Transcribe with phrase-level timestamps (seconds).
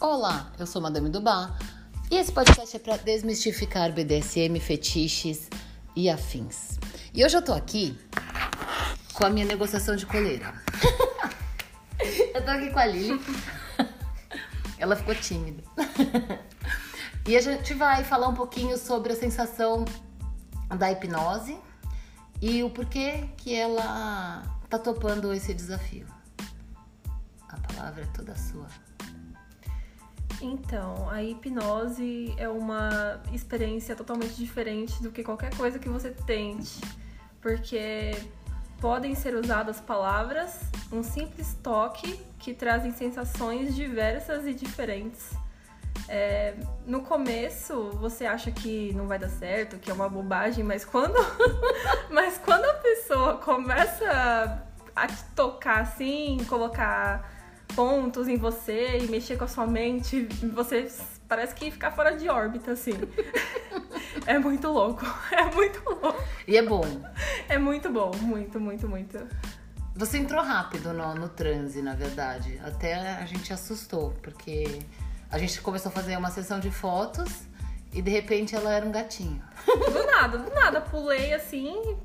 [0.00, 1.58] Olá, eu sou Madame Dubá
[2.08, 5.50] e esse podcast é para desmistificar BDSM, fetiches
[5.96, 6.78] e afins.
[7.12, 7.98] E hoje eu tô aqui
[9.12, 10.54] com a minha negociação de coleira.
[12.32, 13.20] eu tô aqui com a Lili.
[14.78, 15.64] Ela ficou tímida.
[17.26, 19.84] E a gente vai falar um pouquinho sobre a sensação
[20.78, 21.58] da hipnose
[22.40, 26.06] e o porquê que ela tá topando esse desafio.
[27.48, 28.68] A palavra é toda sua.
[30.40, 36.80] Então, a hipnose é uma experiência totalmente diferente do que qualquer coisa que você tente,
[37.40, 38.12] porque
[38.80, 40.60] podem ser usadas palavras,
[40.92, 45.30] um simples toque que trazem sensações diversas e diferentes.
[46.08, 46.54] É,
[46.86, 51.16] no começo você acha que não vai dar certo, que é uma bobagem, mas quando,
[52.10, 54.64] mas quando a pessoa começa
[54.94, 57.37] a te tocar assim, colocar
[57.78, 60.90] pontos em você e mexer com a sua mente, você
[61.28, 62.90] parece que fica fora de órbita, assim.
[64.26, 65.06] é muito louco.
[65.30, 66.20] É muito louco.
[66.44, 66.82] E é bom.
[67.48, 68.10] É muito bom.
[68.16, 69.16] Muito, muito, muito.
[69.94, 72.60] Você entrou rápido no, no transe, na verdade.
[72.64, 74.80] Até a gente assustou, porque
[75.30, 77.44] a gente começou a fazer uma sessão de fotos
[77.92, 79.40] e de repente ela era um gatinho.
[79.64, 80.80] Do nada, do nada.
[80.80, 81.96] Pulei assim,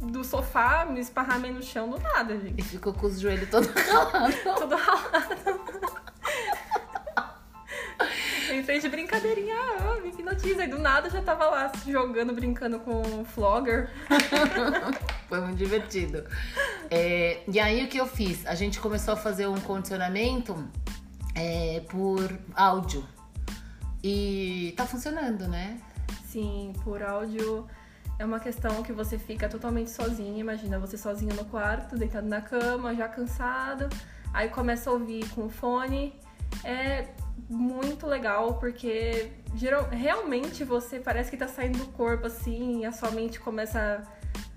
[0.00, 2.58] do sofá, me esparramei no chão do nada, gente.
[2.58, 4.36] E ficou com os joelhos todos ralados.
[4.36, 5.60] Tudo ralado.
[8.52, 10.64] Entrei de brincadeirinha, ah, me hipnotiza.
[10.64, 13.90] E do nada já tava lá jogando, brincando com o Flogger.
[15.28, 16.24] Foi muito divertido.
[16.90, 18.44] É, e aí o que eu fiz?
[18.46, 20.68] A gente começou a fazer um condicionamento
[21.34, 23.06] é, por áudio.
[24.02, 25.78] E tá funcionando, né?
[26.26, 27.68] Sim, por áudio
[28.20, 30.38] é uma questão que você fica totalmente sozinha.
[30.38, 33.88] Imagina você sozinho no quarto, deitado na cama, já cansado.
[34.30, 36.20] Aí começa a ouvir com o fone.
[36.62, 37.08] É
[37.48, 42.92] muito legal porque geral, realmente você parece que tá saindo do corpo assim, e a
[42.92, 44.02] sua mente começa.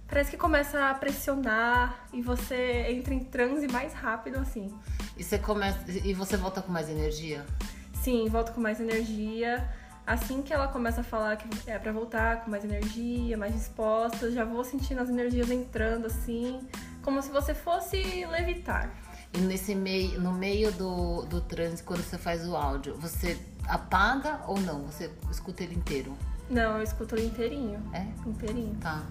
[0.10, 4.78] Parece que começa a pressionar e você entra em transe mais rápido assim.
[5.16, 5.80] E você começa.
[5.90, 7.46] E você volta com mais energia?
[7.94, 9.66] Sim, volto com mais energia.
[10.06, 14.30] Assim que ela começa a falar que é para voltar com mais energia, mais disposta,
[14.32, 16.60] já vou sentindo as energias entrando assim,
[17.02, 18.92] como se você fosse levitar.
[19.34, 24.42] E nesse meio, no meio do, do trânsito, quando você faz o áudio, você apaga
[24.46, 24.84] ou não?
[24.84, 26.16] Você escuta ele inteiro?
[26.50, 27.82] Não, eu escuto ele inteirinho.
[27.94, 28.06] É?
[28.28, 28.76] Inteirinho.
[28.76, 29.02] Tá.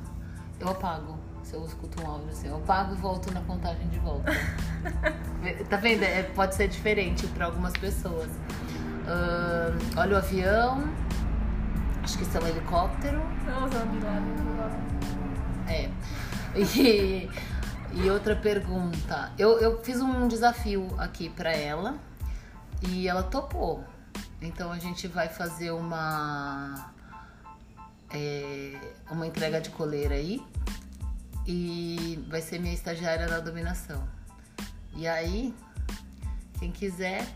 [0.61, 1.19] Eu apago.
[1.43, 4.31] Se eu escuto um áudio assim, eu apago e volto na contagem de volta.
[5.69, 6.05] tá vendo?
[6.05, 8.31] É, pode ser diferente para algumas pessoas.
[9.03, 10.85] Uh, olha o avião.
[12.03, 13.19] Acho que isso é um helicóptero.
[13.47, 13.69] Lá,
[15.69, 15.91] É.
[16.57, 17.31] E,
[17.95, 19.33] e outra pergunta.
[19.39, 21.99] Eu, eu fiz um desafio aqui para ela
[22.89, 23.85] e ela topou.
[24.41, 26.93] Então a gente vai fazer uma
[28.13, 28.79] é,
[29.11, 30.45] uma entrega de coleira aí
[31.47, 34.07] e vai ser minha estagiária na dominação.
[34.95, 35.55] E aí,
[36.59, 37.27] quem quiser.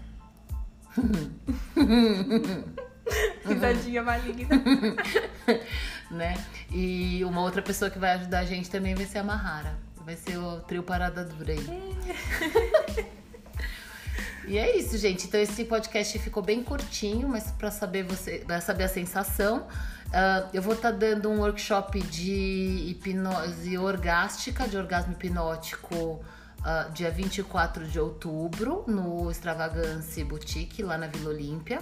[3.45, 4.49] Risadinha maligna.
[6.11, 6.35] né?
[6.71, 9.77] E uma outra pessoa que vai ajudar a gente também vai ser a Mahara.
[10.05, 13.07] Vai ser o trio Parada Dura aí.
[14.47, 15.27] e é isso, gente.
[15.27, 19.67] Então esse podcast ficou bem curtinho, mas para saber você, para saber a sensação,
[20.07, 26.25] uh, eu vou estar tá dando um workshop de hipnose orgástica, de orgasmo hipnótico,
[26.67, 31.81] uh, dia 24 de outubro, no Extravagance Boutique, lá na Vila Olímpia.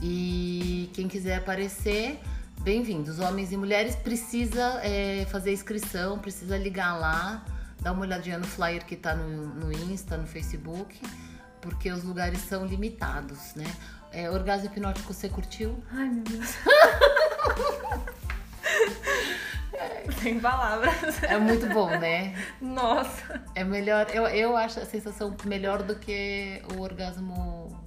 [0.00, 2.18] E quem quiser aparecer,
[2.60, 3.20] bem-vindos.
[3.20, 7.44] Homens e mulheres precisa é, fazer inscrição, precisa ligar lá,
[7.80, 11.00] dar uma olhadinha no flyer que tá no, no Insta, no Facebook,
[11.60, 13.70] porque os lugares são limitados, né?
[14.10, 15.82] É, orgasmo hipnótico você curtiu?
[15.92, 16.56] Ai, meu Deus.
[20.22, 21.22] Sem palavras.
[21.22, 22.34] É muito bom, né?
[22.60, 23.42] Nossa.
[23.54, 27.84] É melhor, eu, eu acho a sensação melhor do que o orgasmo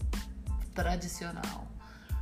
[0.73, 1.67] tradicional.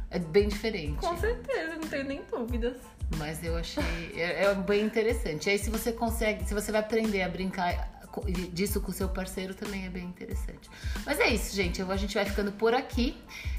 [0.09, 0.97] É bem diferente.
[0.97, 2.77] Com certeza, não tenho nem dúvidas.
[3.17, 3.83] Mas eu achei.
[4.15, 5.49] É, é bem interessante.
[5.49, 7.92] Aí se você consegue, se você vai aprender a brincar
[8.51, 10.69] disso com o seu parceiro também é bem interessante.
[11.05, 11.81] Mas é isso, gente.
[11.81, 13.17] A gente vai ficando por aqui.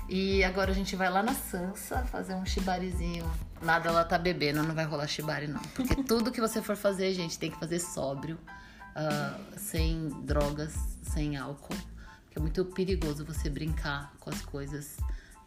[0.09, 3.31] E agora a gente vai lá na Sansa fazer um shibarizinho.
[3.63, 5.63] Nada ela tá bebendo, não vai rolar shibari, não.
[5.75, 8.39] Porque tudo que você for fazer, gente, tem que fazer sóbrio,
[8.95, 11.77] uh, sem drogas, sem álcool.
[12.25, 14.99] Porque é muito perigoso você brincar com as coisas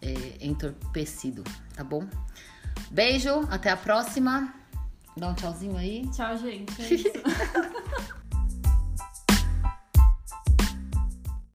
[0.01, 1.44] é, entorpecido,
[1.75, 2.07] tá bom?
[2.89, 4.53] Beijo, até a próxima.
[5.15, 6.07] Dá um tchauzinho aí.
[6.12, 6.81] Tchau, gente.
[6.81, 7.68] É.